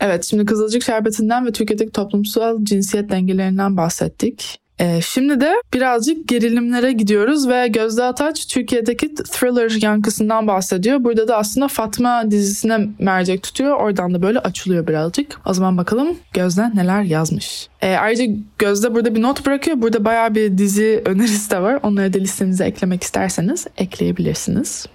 Evet 0.00 0.24
şimdi 0.24 0.44
Kızılcık 0.44 0.82
Şerbeti'nden 0.82 1.46
ve 1.46 1.52
Türkiye'deki 1.52 1.92
toplumsal 1.92 2.64
cinsiyet 2.64 3.10
dengelerinden 3.10 3.76
bahsettik. 3.76 4.61
Ee, 4.80 5.00
şimdi 5.00 5.40
de 5.40 5.52
birazcık 5.74 6.28
gerilimlere 6.28 6.92
gidiyoruz 6.92 7.48
ve 7.48 7.68
Gözde 7.68 8.02
Ataç 8.02 8.46
Türkiye'deki 8.46 9.14
thriller 9.14 9.82
yankısından 9.82 10.46
bahsediyor. 10.46 11.04
Burada 11.04 11.28
da 11.28 11.36
aslında 11.36 11.68
Fatma 11.68 12.30
dizisine 12.30 12.88
mercek 12.98 13.42
tutuyor. 13.42 13.76
Oradan 13.76 14.14
da 14.14 14.22
böyle 14.22 14.38
açılıyor 14.38 14.86
birazcık. 14.86 15.40
O 15.46 15.54
zaman 15.54 15.78
bakalım 15.78 16.16
Gözde 16.32 16.70
neler 16.74 17.02
yazmış. 17.02 17.68
Ee, 17.82 17.94
ayrıca 17.94 18.24
Gözde 18.58 18.94
burada 18.94 19.14
bir 19.14 19.22
not 19.22 19.46
bırakıyor. 19.46 19.82
Burada 19.82 20.04
bayağı 20.04 20.34
bir 20.34 20.58
dizi 20.58 21.02
önerisi 21.04 21.50
de 21.50 21.62
var. 21.62 21.80
Onları 21.82 22.12
da 22.12 22.18
listenize 22.18 22.64
eklemek 22.64 23.02
isterseniz 23.02 23.66
ekleyebilirsiniz. 23.76 24.86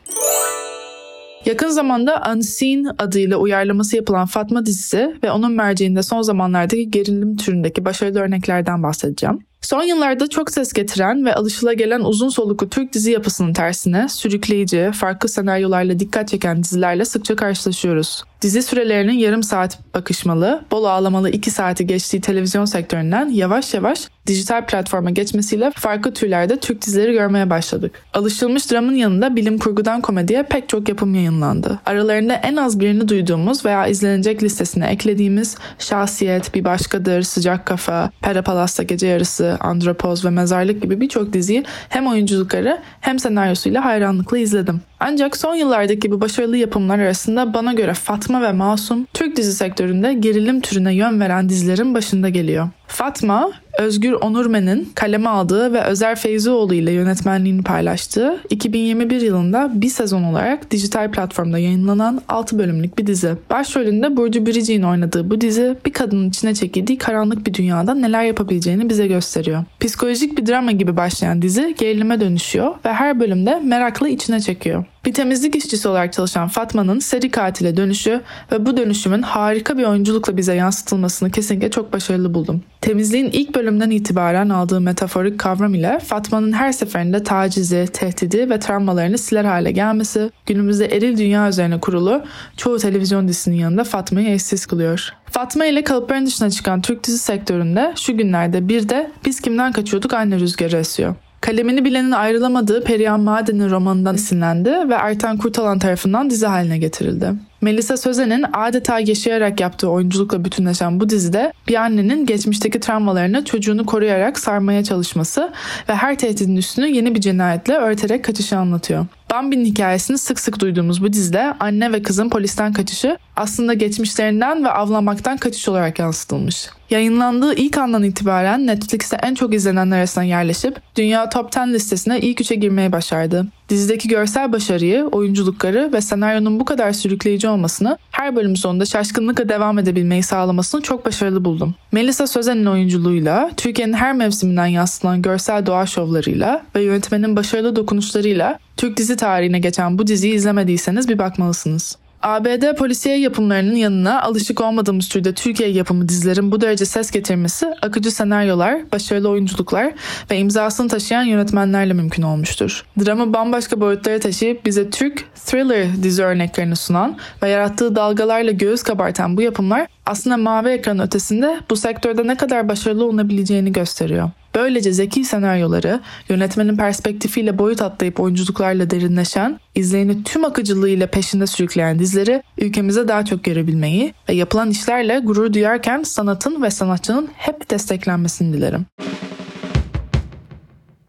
Yakın 1.46 1.70
zamanda 1.70 2.24
Unseen 2.36 2.88
adıyla 2.98 3.38
uyarlaması 3.38 3.96
yapılan 3.96 4.26
Fatma 4.26 4.66
dizisi 4.66 5.16
ve 5.24 5.32
onun 5.32 5.52
merceğinde 5.52 6.04
son 6.04 6.22
zamanlardaki 6.22 6.92
gerilim 6.92 7.38
türündeki 7.38 7.86
başarılı 7.86 8.20
örneklerden 8.20 8.84
bahsedeceğim. 8.84 9.47
Son 9.62 9.84
yıllarda 9.84 10.28
çok 10.30 10.52
ses 10.52 10.74
getiren 10.74 11.26
ve 11.26 11.36
alışılagelen 11.36 12.02
uzun 12.02 12.30
soluklu 12.30 12.70
Türk 12.70 12.94
dizi 12.94 13.12
yapısının 13.12 13.54
tersine 13.54 14.10
sürükleyici, 14.10 14.92
farklı 14.94 15.30
senaryolarla 15.30 16.00
dikkat 16.00 16.28
çeken 16.28 16.64
dizilerle 16.64 17.06
sıkça 17.06 17.36
karşılaşıyoruz. 17.36 18.24
Dizi 18.42 18.64
sürelerinin 18.64 19.14
yarım 19.14 19.44
saat 19.44 19.94
bakışmalı, 19.94 20.64
bol 20.72 20.84
ağlamalı 20.84 21.30
iki 21.30 21.52
saati 21.52 21.88
geçtiği 21.88 22.22
televizyon 22.22 22.66
sektöründen 22.66 23.30
yavaş 23.30 23.74
yavaş 23.74 24.08
dijital 24.28 24.66
platforma 24.66 25.10
geçmesiyle 25.10 25.72
farklı 25.76 26.14
türlerde 26.14 26.60
Türk 26.60 26.82
dizileri 26.82 27.14
görmeye 27.14 27.50
başladık. 27.50 28.02
Alışılmış 28.14 28.72
dramın 28.72 28.96
yanında 28.96 29.36
bilim 29.36 29.58
kurgudan 29.58 30.02
komediye 30.02 30.44
pek 30.44 30.70
çok 30.70 30.90
yapım 30.90 31.16
yayınlandı. 31.16 31.80
Aralarında 31.86 32.34
en 32.34 32.56
az 32.56 32.80
birini 32.80 33.08
duyduğumuz 33.08 33.66
veya 33.66 33.88
izlenecek 33.88 34.44
listesine 34.44 34.88
eklediğimiz 34.88 35.58
Şahsiyet, 35.80 36.54
Bir 36.56 36.64
Başkadır, 36.64 37.22
Sıcak 37.22 37.66
Kafa, 37.66 38.12
Pera 38.22 38.42
Palas'ta 38.42 38.84
Gece 38.84 39.08
Yarısı, 39.08 39.58
Andropoz 39.60 40.26
ve 40.26 40.30
Mezarlık 40.30 40.82
gibi 40.82 41.02
birçok 41.02 41.34
diziyi 41.34 41.64
hem 41.90 42.08
oyunculukları 42.08 42.80
hem 43.02 43.20
senaryosuyla 43.20 43.86
hayranlıkla 43.86 44.38
izledim. 44.38 44.82
Ancak 45.00 45.38
son 45.38 45.56
yıllardaki 45.56 46.12
bu 46.12 46.22
başarılı 46.22 46.58
yapımlar 46.58 47.00
arasında 47.00 47.54
bana 47.54 47.74
göre 47.74 47.94
Fatma 47.94 48.42
ve 48.42 48.52
Masum 48.52 49.06
Türk 49.14 49.36
dizi 49.36 49.54
sektöründe 49.54 50.14
gerilim 50.14 50.62
türüne 50.62 50.94
yön 50.96 51.20
veren 51.20 51.50
dizilerin 51.50 51.94
başında 51.96 52.30
geliyor. 52.30 52.70
Fatma, 52.88 53.52
Özgür 53.78 54.14
Onurmen'in 54.14 54.92
kaleme 54.96 55.30
aldığı 55.30 55.74
ve 55.74 55.84
Özer 55.84 56.16
Feyzioğlu 56.16 56.74
ile 56.74 56.92
yönetmenliğini 56.92 57.64
paylaştığı 57.64 58.42
2021 58.50 59.22
yılında 59.22 59.72
bir 59.74 59.90
sezon 59.90 60.24
olarak 60.24 60.72
dijital 60.72 61.12
platformda 61.12 61.60
yayınlanan 61.60 62.22
6 62.28 62.60
bölümlük 62.60 62.98
bir 62.98 63.08
dizi. 63.08 63.34
Başrolünde 63.50 64.18
Burcu 64.18 64.46
Biricik'in 64.46 64.84
oynadığı 64.84 65.30
bu 65.30 65.42
dizi 65.42 65.78
bir 65.86 65.94
kadının 65.94 66.30
içine 66.30 66.56
çekildiği 66.56 66.98
karanlık 66.98 67.48
bir 67.48 67.54
dünyada 67.54 67.94
neler 67.94 68.24
yapabileceğini 68.24 68.90
bize 68.90 69.08
gösteriyor. 69.08 69.64
Psikolojik 69.80 70.38
bir 70.38 70.46
drama 70.46 70.72
gibi 70.72 70.98
başlayan 70.98 71.42
dizi 71.42 71.76
gerilime 71.80 72.22
dönüşüyor 72.22 72.74
ve 72.86 72.94
her 72.94 73.20
bölümde 73.20 73.60
merakla 73.64 74.10
içine 74.10 74.40
çekiyor. 74.40 74.86
Bir 75.08 75.14
temizlik 75.14 75.56
işçisi 75.56 75.88
olarak 75.88 76.14
çalışan 76.14 76.48
Fatma'nın 76.48 77.00
seri 77.00 77.32
katile 77.32 77.78
dönüşü 77.78 78.22
ve 78.52 78.66
bu 78.66 78.78
dönüşümün 78.78 79.22
harika 79.22 79.78
bir 79.78 79.84
oyunculukla 79.84 80.38
bize 80.38 80.56
yansıtılmasını 80.56 81.32
kesinlikle 81.32 81.72
çok 81.72 81.94
başarılı 81.94 82.34
buldum. 82.34 82.64
Temizliğin 82.82 83.30
ilk 83.32 83.56
bölümden 83.56 83.90
itibaren 83.90 84.50
aldığı 84.50 84.82
metaforik 84.82 85.40
kavram 85.40 85.74
ile 85.74 86.00
Fatma'nın 86.00 86.52
her 86.52 86.72
seferinde 86.72 87.24
tacizi, 87.24 87.86
tehdidi 87.94 88.50
ve 88.50 88.60
travmalarını 88.60 89.18
siler 89.18 89.46
hale 89.46 89.72
gelmesi, 89.72 90.32
günümüzde 90.46 90.86
eril 90.86 91.18
dünya 91.18 91.50
üzerine 91.50 91.80
kurulu 91.80 92.24
çoğu 92.58 92.78
televizyon 92.78 93.28
dizisinin 93.28 93.56
yanında 93.56 93.84
Fatma'yı 93.84 94.30
eşsiz 94.30 94.66
kılıyor. 94.66 95.10
Fatma 95.32 95.66
ile 95.66 95.84
kalıpların 95.84 96.26
dışına 96.26 96.50
çıkan 96.50 96.82
Türk 96.82 97.04
dizi 97.04 97.18
sektöründe 97.18 97.94
şu 97.96 98.18
günlerde 98.18 98.70
bir 98.70 98.90
de 98.90 99.12
Biz 99.26 99.42
Kimden 99.42 99.72
Kaçıyorduk 99.72 100.14
aynı 100.14 100.40
rüzgarı 100.40 100.78
esiyor. 100.78 101.16
Kalemini 101.42 101.86
bilenin 101.86 102.12
ayrılamadığı 102.12 102.84
Perihan 102.84 103.20
Maden'in 103.20 103.70
romanından 103.70 104.16
esinlendi 104.16 104.70
ve 104.70 104.94
Ertan 104.94 105.38
Kurtalan 105.38 105.80
tarafından 105.80 106.30
dizi 106.30 106.46
haline 106.46 106.78
getirildi. 106.78 107.34
Melisa 107.62 107.98
Sözen'in 107.98 108.46
adeta 108.54 109.00
yaşayarak 109.00 109.60
yaptığı 109.60 109.90
oyunculukla 109.90 110.46
bütünleşen 110.46 111.00
bu 111.00 111.10
dizide 111.10 111.54
bir 111.68 111.76
annenin 111.76 112.26
geçmişteki 112.26 112.80
travmalarını 112.80 113.46
çocuğunu 113.46 113.86
koruyarak 113.86 114.40
sarmaya 114.40 114.84
çalışması 114.84 115.52
ve 115.90 115.96
her 115.96 116.18
tehdidin 116.18 116.56
üstünü 116.56 116.88
yeni 116.88 117.16
bir 117.16 117.22
cinayetle 117.22 117.74
örterek 117.74 118.26
kaçışı 118.26 118.58
anlatıyor. 118.58 119.06
Bambi'nin 119.32 119.66
hikayesini 119.66 120.18
sık 120.18 120.40
sık 120.40 120.60
duyduğumuz 120.60 121.04
bu 121.04 121.14
dizide 121.14 121.54
anne 121.60 121.92
ve 121.92 122.04
kızın 122.04 122.30
polisten 122.30 122.74
kaçışı 122.74 123.18
aslında 123.36 123.74
geçmişlerinden 123.74 124.66
ve 124.66 124.70
avlanmaktan 124.70 125.38
kaçış 125.38 125.70
olarak 125.70 126.00
yansıtılmış. 126.00 126.70
Yayınlandığı 126.90 127.54
ilk 127.54 127.78
andan 127.78 128.04
itibaren 128.04 128.68
Netflix'te 128.68 129.18
en 129.24 129.36
çok 129.36 129.54
izlenenler 129.54 129.98
arasına 129.98 130.24
yerleşip 130.24 130.82
Dünya 130.96 131.30
Top 131.30 131.58
10 131.58 131.74
listesine 131.74 132.20
ilk 132.20 132.42
üçe 132.42 132.56
girmeyi 132.56 132.92
başardı. 132.92 133.48
Dizideki 133.70 134.08
görsel 134.08 134.52
başarıyı, 134.52 135.04
oyunculukları 135.04 135.90
ve 135.94 136.02
senaryonun 136.02 136.60
bu 136.60 136.66
kadar 136.66 136.94
sürükleyici 136.94 137.48
olmasını 137.48 137.98
her 138.12 138.36
bölüm 138.36 138.56
sonunda 138.56 138.86
şaşkınlıkla 138.86 139.50
devam 139.50 139.80
edebilmeyi 139.80 140.24
sağlamasını 140.24 140.82
çok 140.82 141.06
başarılı 141.06 141.46
buldum. 141.46 141.76
Melisa 141.92 142.28
Sözen'in 142.28 142.66
oyunculuğuyla, 142.66 143.52
Türkiye'nin 143.58 143.94
her 143.94 144.14
mevsiminden 144.14 144.66
yansıtılan 144.66 145.22
görsel 145.22 145.66
doğa 145.66 145.86
şovlarıyla 145.86 146.66
ve 146.76 146.84
yönetmenin 146.84 147.36
başarılı 147.36 147.76
dokunuşlarıyla 147.76 148.60
Türk 148.78 148.98
dizi 148.98 149.16
tarihine 149.16 149.60
geçen 149.60 149.98
bu 149.98 150.08
diziyi 150.08 150.34
izlemediyseniz 150.34 151.10
bir 151.10 151.18
bakmalısınız. 151.18 151.98
ABD 152.22 152.76
polisiye 152.76 153.20
yapımlarının 153.20 153.76
yanına 153.76 154.22
alışık 154.22 154.62
olmadığımız 154.62 155.10
türde 155.10 155.34
Türkiye 155.34 155.70
yapımı 155.70 156.10
dizilerin 156.10 156.52
bu 156.52 156.62
derece 156.62 156.86
ses 156.86 157.12
getirmesi 157.12 157.68
akıcı 157.82 158.12
senaryolar, 158.12 158.92
başarılı 158.92 159.30
oyunculuklar 159.30 159.94
ve 160.32 160.38
imzasını 160.38 160.88
taşıyan 160.88 161.24
yönetmenlerle 161.24 161.94
mümkün 161.94 162.24
olmuştur. 162.24 162.86
Dramı 163.06 163.34
bambaşka 163.34 163.82
boyutlara 163.82 164.20
taşıyıp 164.20 164.66
bize 164.66 164.90
Türk 164.90 165.26
thriller 165.46 166.04
dizi 166.04 166.24
örneklerini 166.24 166.76
sunan 166.76 167.18
ve 167.44 167.50
yarattığı 167.50 167.96
dalgalarla 167.96 168.52
göğüs 168.52 168.84
kabartan 168.84 169.38
bu 169.38 169.42
yapımlar 169.42 169.88
aslında 170.06 170.38
mavi 170.38 170.70
ekran 170.70 171.00
ötesinde 171.00 171.60
bu 171.70 171.76
sektörde 171.76 172.28
ne 172.28 172.38
kadar 172.38 172.70
başarılı 172.70 173.06
olunabileceğini 173.06 173.72
gösteriyor. 173.72 174.30
Böylece 174.58 174.94
zeki 174.94 175.24
senaryoları, 175.24 176.00
yönetmenin 176.30 176.78
perspektifiyle 176.78 177.58
boyut 177.58 177.82
atlayıp 177.82 178.20
oyunculuklarla 178.20 178.90
derinleşen, 178.90 179.60
izleyeni 179.76 180.24
tüm 180.24 180.46
akıcılığıyla 180.46 181.08
peşinde 181.08 181.48
sürükleyen 181.48 182.00
dizileri 182.00 182.44
ülkemize 182.58 183.08
daha 183.08 183.26
çok 183.26 183.44
görebilmeyi 183.44 184.14
ve 184.30 184.34
yapılan 184.34 184.70
işlerle 184.70 185.20
gurur 185.20 185.54
duyarken 185.54 186.04
sanatın 186.04 186.64
ve 186.64 186.70
sanatçının 186.70 187.30
hep 187.34 187.70
desteklenmesini 187.70 188.54
dilerim. 188.54 188.86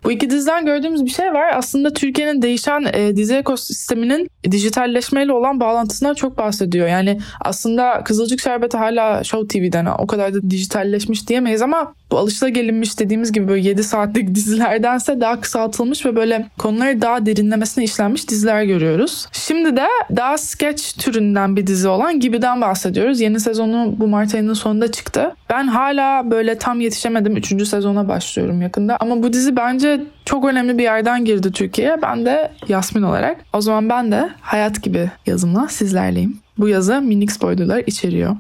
Bu 0.05 0.13
iki 0.13 0.31
diziden 0.31 0.67
gördüğümüz 0.67 1.05
bir 1.05 1.11
şey 1.11 1.33
var. 1.33 1.53
Aslında 1.55 1.93
Türkiye'nin 1.93 2.43
değişen 2.43 2.85
e, 2.93 3.17
dizi 3.17 3.35
ekosisteminin 3.35 4.31
dijitalleşmeyle 4.51 5.33
olan 5.33 5.61
bağlantısından 5.61 6.15
çok 6.15 6.39
bahsediyor. 6.39 6.89
Yani 6.89 7.19
aslında 7.41 8.05
Kızılcık 8.05 8.41
Şerbeti 8.41 8.77
hala 8.77 9.25
Show 9.25 9.49
TV'den 9.49 9.87
o 9.99 10.07
kadar 10.07 10.35
da 10.35 10.51
dijitalleşmiş 10.51 11.29
diyemeyiz 11.29 11.63
ama 11.63 11.95
bu 12.11 12.19
alışılagelinmiş 12.19 12.99
dediğimiz 12.99 13.33
gibi 13.33 13.49
böyle 13.49 13.69
7 13.69 13.85
saatlik 13.85 14.29
dizilerdense 14.35 15.21
daha 15.21 15.41
kısaltılmış 15.41 16.07
ve 16.07 16.17
böyle 16.17 16.47
konuları 16.59 17.03
daha 17.03 17.27
derinlemesine 17.27 17.85
işlenmiş 17.85 18.29
diziler 18.29 18.63
görüyoruz. 18.63 19.27
Şimdi 19.33 19.77
de 19.77 19.87
daha 20.17 20.39
sketch 20.39 20.99
türünden 20.99 21.57
bir 21.57 21.67
dizi 21.67 21.89
olan 21.89 22.21
Gibi'den 22.21 22.61
bahsediyoruz. 22.61 23.21
Yeni 23.21 23.41
sezonu 23.41 23.95
bu 23.99 24.07
Mart 24.07 24.35
ayının 24.35 24.55
sonunda 24.55 24.93
çıktı. 24.93 25.35
Ben 25.51 25.67
hala 25.67 26.31
böyle 26.31 26.59
tam 26.59 26.81
yetişemedim. 26.81 27.37
Üçüncü 27.37 27.67
sezona 27.67 28.09
başlıyorum 28.09 28.63
yakında. 28.63 28.97
Ama 29.01 29.23
bu 29.23 29.33
dizi 29.33 29.57
bence 29.57 30.01
çok 30.25 30.45
önemli 30.45 30.79
bir 30.79 30.83
yerden 30.83 31.25
girdi 31.25 31.53
Türkiye'ye. 31.53 32.03
Ben 32.03 32.27
de 32.27 32.53
Yasmin 32.69 33.03
olarak. 33.03 33.37
O 33.53 33.61
zaman 33.61 33.89
ben 33.89 34.13
de 34.13 34.29
Hayat 34.41 34.83
gibi 34.83 35.11
yazımla 35.27 35.69
sizlerleyim. 35.69 36.39
Bu 36.59 36.69
yazı 36.69 37.01
minik 37.01 37.33
spoilerlar 37.33 37.83
içeriyor 37.87 38.37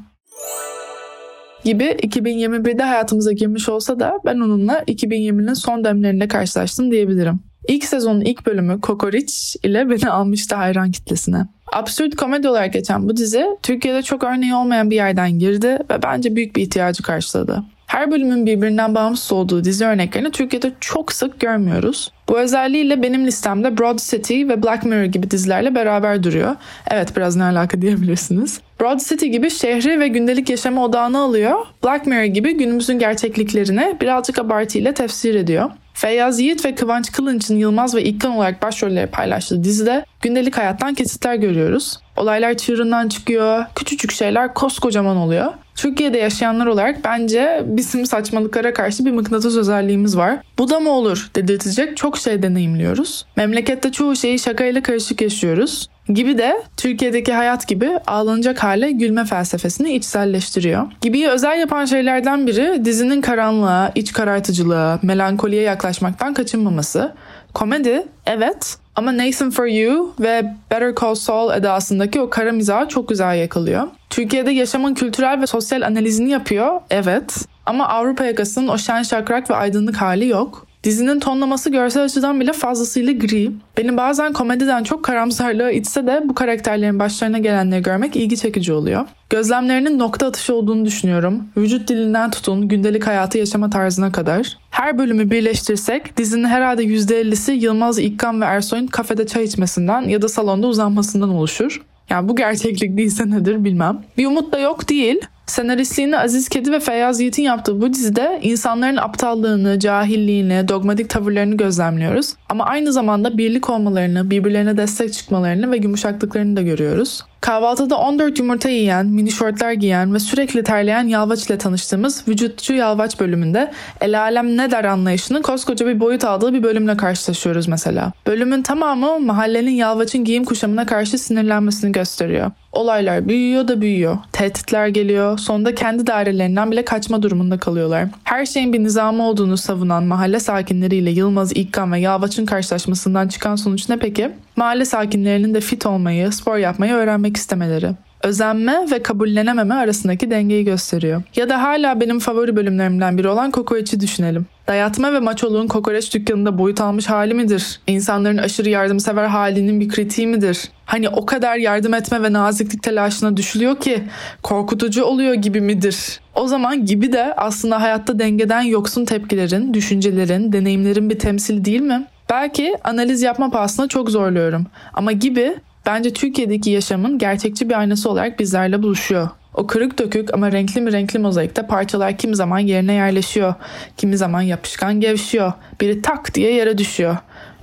gibi 1.65 1.85
2021'de 1.85 2.83
hayatımıza 2.83 3.33
girmiş 3.33 3.69
olsa 3.69 4.01
da 4.01 4.19
ben 4.25 4.37
onunla 4.37 4.79
2020'nin 4.79 5.55
son 5.55 5.85
demlerinde 5.85 6.29
karşılaştım 6.29 6.91
diyebilirim. 6.91 7.41
İlk 7.69 7.85
sezonun 7.85 8.21
ilk 8.21 8.47
bölümü 8.47 8.81
Kokoriç 8.81 9.57
ile 9.63 9.91
beni 9.91 10.11
almıştı 10.11 10.55
hayran 10.57 10.91
kitlesine. 10.91 11.47
Absürt 11.73 12.17
komedi 12.17 12.49
olarak 12.49 12.73
geçen 12.73 13.09
bu 13.09 13.17
dizi 13.17 13.47
Türkiye'de 13.63 14.03
çok 14.03 14.25
örneği 14.25 14.55
olmayan 14.55 14.91
bir 14.91 14.97
yerden 14.97 15.39
girdi 15.39 15.79
ve 15.91 16.03
bence 16.03 16.37
büyük 16.37 16.57
bir 16.57 16.63
ihtiyacı 16.63 17.03
karşıladı. 17.03 17.65
Her 17.89 18.11
bölümün 18.11 18.47
birbirinden 18.47 18.95
bağımsız 18.95 19.33
olduğu 19.33 19.65
dizi 19.65 19.85
örneklerini 19.87 20.31
Türkiye'de 20.31 20.73
çok 20.81 21.13
sık 21.13 21.41
görmüyoruz. 21.41 22.13
Bu 22.29 22.39
özelliğiyle 22.39 23.03
benim 23.03 23.27
listemde 23.27 23.79
Broad 23.79 23.99
City 23.99 24.49
ve 24.49 24.63
Black 24.63 24.85
Mirror 24.85 25.05
gibi 25.05 25.31
dizilerle 25.31 25.75
beraber 25.75 26.23
duruyor. 26.23 26.57
Evet 26.91 27.17
biraz 27.17 27.37
ne 27.37 27.45
alaka 27.45 27.83
diyebilirsiniz. 27.83 28.61
Broad 28.81 29.01
City 29.01 29.27
gibi 29.27 29.51
şehri 29.51 30.01
ve 30.01 30.09
gündelik 30.09 30.51
yaşamı 30.51 30.85
odağına 30.85 31.21
alıyor. 31.21 31.67
Black 31.85 32.07
Mirror 32.07 32.25
gibi 32.25 32.57
günümüzün 32.57 32.99
gerçekliklerini 32.99 33.97
birazcık 34.01 34.39
abartıyla 34.39 34.95
tefsir 34.95 35.35
ediyor. 35.35 35.71
Feyyaz 35.95 36.41
Yiğit 36.41 36.65
ve 36.65 36.75
Kıvanç 36.75 37.13
Kılınç'ın 37.13 37.57
Yılmaz 37.57 37.95
ve 37.95 38.03
İlkan 38.03 38.33
olarak 38.33 38.63
başrolleri 38.63 39.07
paylaştığı 39.07 39.65
dizide 39.65 40.05
gündelik 40.23 40.59
hayattan 40.59 40.95
kesitler 40.95 41.35
görüyoruz. 41.35 42.01
Olaylar 42.17 42.55
çığırından 42.55 43.09
çıkıyor, 43.09 43.65
küçücük 43.75 44.13
şeyler 44.13 44.55
koskocaman 44.55 45.17
oluyor. 45.17 45.53
Türkiye'de 45.79 46.19
yaşayanlar 46.19 46.67
olarak 46.67 47.05
bence 47.05 47.63
bizim 47.67 48.07
saçmalıklara 48.07 48.73
karşı 48.73 49.05
bir 49.05 49.11
mıknatıs 49.11 49.57
özelliğimiz 49.57 50.17
var. 50.17 50.39
Bu 50.59 50.71
da 50.71 50.81
mı 50.81 50.91
olur 50.91 51.31
dedirtecek 51.35 51.97
çok 51.97 52.19
şey 52.19 52.43
deneyimliyoruz. 52.43 53.27
Memlekette 53.37 53.93
çoğu 53.93 54.17
şeyi 54.17 54.39
şakayla 54.39 54.83
karışık 54.83 55.21
yaşıyoruz 55.21 55.89
gibi 56.09 56.39
de 56.39 56.63
Türkiye'deki 56.77 57.33
hayat 57.33 57.69
gibi 57.69 57.91
ağlanacak 58.07 58.63
hale 58.63 58.91
gülme 58.91 59.25
felsefesini 59.25 59.95
içselleştiriyor. 59.95 60.87
Gibiyi 61.01 61.29
özel 61.29 61.59
yapan 61.59 61.85
şeylerden 61.85 62.47
biri 62.47 62.85
dizinin 62.85 63.21
karanlığa, 63.21 63.93
iç 63.95 64.13
karartıcılığa, 64.13 64.99
melankoliye 65.03 65.63
yaklaşmaktan 65.63 66.35
kaçınmaması. 66.35 67.13
Komedi, 67.55 68.07
evet 68.27 68.79
ama 68.99 69.17
Nathan 69.17 69.51
For 69.51 69.67
You 69.67 70.15
ve 70.21 70.55
Better 70.71 70.95
Call 71.01 71.15
Saul 71.15 71.53
edasındaki 71.53 72.21
o 72.21 72.31
kara 72.31 72.53
mizahı 72.53 72.89
çok 72.89 73.09
güzel 73.09 73.37
yakalıyor. 73.37 73.89
Türkiye'de 74.11 74.51
yaşamın 74.51 74.95
kültürel 74.95 75.41
ve 75.41 75.47
sosyal 75.47 75.83
analizini 75.83 76.31
yapıyor, 76.31 76.81
evet. 76.91 77.47
Ama 77.67 77.89
Avrupa 77.89 78.25
yakasının 78.25 78.69
o 78.69 78.79
şen 78.79 79.03
şakrak 79.03 79.51
ve 79.51 79.55
aydınlık 79.55 79.97
hali 79.97 80.29
yok. 80.29 80.67
Dizinin 80.85 81.21
tonlaması 81.21 81.71
görsel 81.71 82.05
açıdan 82.05 82.41
bile 82.41 82.53
fazlasıyla 82.53 83.13
gri. 83.13 83.51
Beni 83.77 83.97
bazen 83.97 84.33
komediden 84.33 84.85
çok 84.85 85.05
karamsarlığa 85.05 85.71
itse 85.71 86.07
de 86.07 86.23
bu 86.25 86.35
karakterlerin 86.35 86.99
başlarına 86.99 87.39
gelenleri 87.39 87.83
görmek 87.83 88.17
ilgi 88.17 88.37
çekici 88.37 88.73
oluyor. 88.73 89.07
Gözlemlerinin 89.31 89.99
nokta 89.99 90.27
atışı 90.27 90.55
olduğunu 90.55 90.85
düşünüyorum. 90.85 91.45
Vücut 91.57 91.89
dilinden 91.89 92.31
tutun, 92.31 92.69
gündelik 92.69 93.07
hayatı 93.07 93.39
yaşama 93.39 93.71
tarzına 93.71 94.13
kadar. 94.13 94.59
Her 94.71 94.99
bölümü 94.99 95.31
birleştirsek 95.31 96.17
dizinin 96.17 96.45
herhalde 96.45 96.85
%50'si 96.85 97.53
Yılmaz 97.53 97.99
İkkan 97.99 98.41
ve 98.41 98.45
Ersoy'un 98.45 98.87
kafede 98.87 99.27
çay 99.27 99.45
içmesinden 99.45 100.03
ya 100.03 100.23
da 100.23 100.29
salonda 100.29 100.67
uzanmasından 100.67 101.31
oluşur. 101.31 101.83
Yani 102.11 102.29
bu 102.29 102.37
gerçeklik 102.37 102.97
değilse 102.97 103.31
nedir 103.31 103.65
bilmem. 103.65 104.03
Bir 104.19 104.27
umut 104.27 104.53
da 104.53 104.59
yok 104.59 104.89
değil. 104.89 105.21
Senaristliğini 105.49 106.19
Aziz 106.19 106.49
Kedi 106.49 106.73
ve 106.73 106.81
Feyyaz 106.81 107.21
Yiğit'in 107.21 107.43
yaptığı 107.43 107.81
bu 107.81 107.93
dizide 107.93 108.39
insanların 108.43 108.97
aptallığını, 108.97 109.79
cahilliğini, 109.79 110.69
dogmatik 110.69 111.11
tavırlarını 111.11 111.57
gözlemliyoruz. 111.57 112.35
Ama 112.49 112.65
aynı 112.65 112.93
zamanda 112.93 113.39
birlik 113.39 113.71
olmalarını, 113.71 114.31
birbirlerine 114.31 114.77
destek 114.77 115.13
çıkmalarını 115.13 115.71
ve 115.71 115.77
yumuşaklıklarını 115.77 116.57
da 116.57 116.63
görüyoruz. 116.63 117.25
Kahvaltıda 117.41 117.99
14 117.99 118.39
yumurta 118.39 118.69
yiyen, 118.69 119.07
mini 119.07 119.31
şortlar 119.31 119.73
giyen 119.73 120.15
ve 120.15 120.19
sürekli 120.19 120.63
terleyen 120.63 121.09
Yalvaç 121.09 121.47
ile 121.47 121.59
tanıştığımız 121.59 122.29
Vücutçu 122.29 122.73
Yalvaç 122.73 123.21
bölümünde 123.21 123.73
el 124.01 124.21
alem 124.21 124.57
ne 124.57 124.71
der 124.71 124.85
anlayışının 124.85 125.43
koskoca 125.43 125.87
bir 125.87 126.01
boyut 126.01 126.25
aldığı 126.25 126.55
bir 126.55 126.63
bölümle 126.63 126.97
karşılaşıyoruz 126.97 127.69
mesela. 127.69 128.13
Bölümün 128.27 128.63
tamamı 128.63 129.21
mahallenin 129.21 129.71
Yalvaç'ın 129.71 130.25
giyim 130.25 130.45
kuşamına 130.45 130.87
karşı 130.87 131.19
sinirlenmesini 131.19 131.93
gösteriyor. 131.93 132.51
Olaylar 132.73 133.29
büyüyor 133.29 133.69
da 133.69 133.81
büyüyor. 133.81 134.19
Tehditler 134.33 134.89
geliyor. 134.89 135.39
Sonunda 135.39 135.75
kendi 135.75 136.07
dairelerinden 136.07 136.71
bile 136.71 136.85
kaçma 136.85 137.23
durumunda 137.23 137.59
kalıyorlar. 137.59 138.07
Her 138.25 138.47
şeyin 138.47 138.73
bir 138.73 138.85
nizamı 138.85 139.29
olduğunu 139.29 139.57
savunan 139.57 140.05
mahalle 140.05 140.41
sakinleriyle 140.41 141.11
Yılmaz 141.11 141.53
İkkan 141.53 141.93
ve 141.93 142.01
Yalvaç'ın 142.01 142.47
karşılaşmasından 142.47 143.29
çıkan 143.29 143.57
sonuç 143.57 143.89
ne 143.89 143.99
peki? 143.99 144.31
Mahalle 144.57 144.85
sakinlerinin 144.85 145.55
de 145.55 145.61
fit 145.61 145.87
olmayı, 145.87 146.33
spor 146.33 146.57
yapmayı 146.57 146.95
öğrenmek 147.29 147.37
istemeleri 147.37 147.95
özenme 148.23 148.87
ve 148.91 149.03
kabullenememe 149.03 149.75
arasındaki 149.75 150.31
dengeyi 150.31 150.65
gösteriyor. 150.65 151.23
Ya 151.37 151.49
da 151.49 151.63
hala 151.63 152.01
benim 152.01 152.19
favori 152.19 152.57
bölümlerimden 152.57 153.19
biri 153.19 153.29
olan 153.29 153.51
kokoreçi 153.51 154.01
düşünelim. 154.01 154.47
Dayatma 154.67 155.13
ve 155.13 155.21
maçoluğun 155.21 155.67
kokoreç 155.67 156.15
dükkanında 156.15 156.59
boyut 156.59 156.81
almış 156.81 157.07
hali 157.07 157.35
midir? 157.35 157.81
İnsanların 157.87 158.39
aşırı 158.39 158.69
yardımsever 158.69 159.27
halinin 159.27 159.81
bir 159.81 159.89
kritiği 159.89 160.27
midir? 160.27 160.71
Hani 160.85 161.09
o 161.09 161.27
kadar 161.27 161.57
yardım 161.57 161.95
etme 161.95 162.23
ve 162.23 162.33
naziklik 162.33 162.83
telaşına 162.83 163.37
düşülüyor 163.37 163.77
ki 163.77 164.03
korkutucu 164.43 165.05
oluyor 165.05 165.35
gibi 165.35 165.61
midir? 165.61 166.21
O 166.35 166.47
zaman 166.47 166.87
gibi 166.87 167.13
de 167.13 167.35
aslında 167.37 167.81
hayatta 167.81 168.19
dengeden 168.19 168.63
yoksun 168.63 169.05
tepkilerin, 169.05 169.75
düşüncelerin, 169.75 170.53
deneyimlerin 170.53 171.11
bir 171.11 171.19
temsil 171.19 171.65
değil 171.65 171.81
mi? 171.81 172.07
Belki 172.31 172.75
analiz 172.85 173.23
yapma 173.23 173.51
pahasına 173.51 173.89
çok 173.89 174.11
zorluyorum. 174.11 174.67
Ama 174.95 175.13
gibi 175.13 175.55
bence 175.89 176.13
Türkiye'deki 176.13 176.71
yaşamın 176.71 177.19
gerçekçi 177.19 177.69
bir 177.69 177.79
aynası 177.79 178.11
olarak 178.11 178.39
bizlerle 178.39 178.83
buluşuyor. 178.83 179.29
O 179.55 179.67
kırık 179.67 179.99
dökük 179.99 180.35
ama 180.35 180.53
renkli 180.53 180.81
mi 180.81 180.93
renkli 180.93 181.19
mozaikte 181.19 181.67
parçalar 181.67 182.19
kimi 182.19 182.37
zaman 182.37 182.59
yerine 182.59 182.93
yerleşiyor. 182.93 183.55
Kimi 183.97 184.17
zaman 184.17 184.41
yapışkan 184.43 185.01
gevşiyor. 185.01 185.53
Biri 185.81 186.03
tak 186.03 186.35
diye 186.35 186.55
yere 186.55 186.79
düşüyor. 186.79 187.17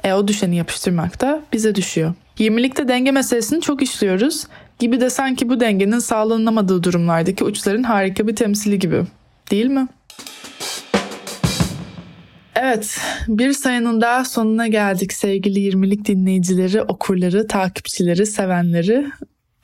E 0.04 0.14
o 0.14 0.28
düşeni 0.28 0.56
yapıştırmak 0.56 1.22
da 1.22 1.42
bize 1.54 1.76
düşüyor. 1.76 2.14
20'likte 2.40 2.88
denge 2.88 3.12
meselesini 3.12 3.62
çok 3.62 3.82
işliyoruz. 3.82 4.44
Gibi 4.80 5.02
de 5.02 5.10
sanki 5.10 5.50
bu 5.50 5.60
dengenin 5.60 6.00
sağlanamadığı 6.00 6.84
durumlardaki 6.84 7.44
uçların 7.44 7.84
harika 7.84 8.28
bir 8.28 8.36
temsili 8.36 8.80
gibi. 8.80 9.04
Değil 9.52 9.66
mi? 9.66 9.88
Evet, 12.56 12.98
bir 13.28 13.54
sayının 13.54 14.02
daha 14.02 14.26
sonuna 14.26 14.68
geldik 14.68 15.14
sevgili 15.14 15.60
20'lik 15.60 16.06
dinleyicileri, 16.06 16.82
okurları, 16.82 17.48
takipçileri, 17.48 18.26
sevenleri, 18.26 19.12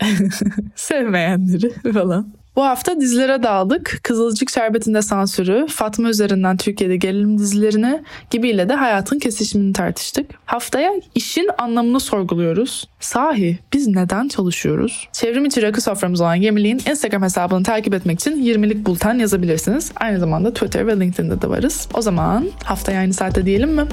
sevmeyenleri 0.76 1.94
falan. 1.94 2.41
Bu 2.56 2.66
hafta 2.66 3.02
dizilere 3.02 3.44
daldık. 3.44 4.00
Kızılcık 4.04 4.50
Şerbeti'nde 4.50 5.02
sansürü, 5.02 5.68
Fatma 5.68 6.10
üzerinden 6.10 6.58
Türkiye'de 6.58 6.98
gerilim 6.98 7.38
dizilerini 7.38 8.02
gibiyle 8.30 8.70
de 8.70 8.76
hayatın 8.76 9.20
kesişimini 9.20 9.74
tartıştık. 9.74 10.26
Haftaya 10.46 10.92
işin 11.16 11.50
anlamını 11.58 12.00
sorguluyoruz. 12.00 12.88
Sahi 13.00 13.60
biz 13.74 13.88
neden 13.88 14.28
çalışıyoruz? 14.28 15.08
Çevrim 15.12 15.46
içi 15.46 15.62
rakı 15.62 15.82
soframız 15.82 16.22
olan 16.22 16.42
Gemiliğin 16.42 16.82
Instagram 16.90 17.22
hesabını 17.24 17.64
takip 17.64 17.94
etmek 17.94 18.20
için 18.20 18.44
20'lik 18.44 18.86
bulten 18.86 19.20
yazabilirsiniz. 19.20 19.92
Aynı 19.96 20.20
zamanda 20.20 20.54
Twitter 20.54 20.88
ve 20.88 21.00
LinkedIn'de 21.00 21.42
de 21.42 21.50
varız. 21.50 21.88
O 21.94 22.02
zaman 22.02 22.50
haftaya 22.64 23.00
aynı 23.00 23.14
saatte 23.14 23.46
diyelim 23.46 23.72
mi? 23.72 23.84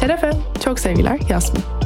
Şerefe, 0.00 0.30
çok 0.64 0.78
sevgiler, 0.78 1.18
Yasmin. 1.30 1.85